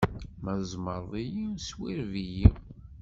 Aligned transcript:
Ma 0.43 0.53
tzemṛeḍ-iyi, 0.61 1.45
swireb-iyi! 1.67 2.47